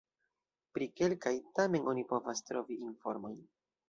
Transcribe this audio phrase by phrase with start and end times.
[0.77, 3.37] Pri kelkaj tamen oni povas trovi informojn.